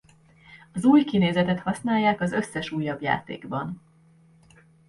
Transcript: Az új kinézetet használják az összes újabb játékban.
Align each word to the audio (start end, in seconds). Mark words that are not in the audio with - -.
Az 0.73 0.85
új 0.85 1.03
kinézetet 1.03 1.59
használják 1.59 2.21
az 2.21 2.31
összes 2.31 2.71
újabb 2.71 3.01
játékban. 3.01 3.81